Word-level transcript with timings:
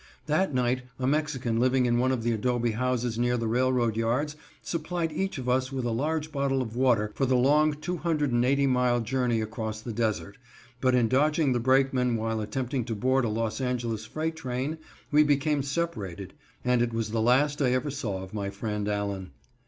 That 0.25 0.51
night 0.51 0.81
a 0.97 1.05
Mexican 1.05 1.59
living 1.59 1.85
in 1.85 1.99
one 1.99 2.11
of 2.11 2.23
the 2.23 2.31
adobe 2.31 2.71
houses 2.71 3.19
near 3.19 3.37
the 3.37 3.45
railroad 3.47 3.95
yards 3.95 4.35
supplied 4.63 5.11
each 5.11 5.37
of 5.37 5.47
us 5.47 5.71
with 5.71 5.85
a 5.85 5.91
large 5.91 6.31
bottle 6.31 6.59
of 6.59 6.75
water 6.75 7.11
for 7.13 7.27
the 7.27 7.35
long 7.35 7.75
two 7.75 7.97
hundred 7.97 8.31
and 8.31 8.43
eighty 8.43 8.65
mile 8.65 8.99
journey 9.01 9.41
across 9.41 9.79
the 9.79 9.93
desert, 9.93 10.39
but 10.81 10.95
in 10.95 11.07
dodging 11.07 11.53
the 11.53 11.59
brakemen 11.59 12.15
while 12.15 12.41
attempting 12.41 12.83
to 12.85 12.95
board 12.95 13.25
a 13.25 13.29
Los 13.29 13.61
Angeles 13.61 14.03
freight 14.03 14.35
train, 14.35 14.79
we 15.11 15.21
became 15.21 15.61
separated 15.61 16.33
and 16.65 16.81
it 16.81 16.95
was 16.95 17.11
the 17.11 17.21
last 17.21 17.61
I 17.61 17.69
ever 17.73 17.91
saw 17.91 18.23
of 18.23 18.33
my 18.33 18.49
friend 18.49 18.89
Allen. 18.89 19.29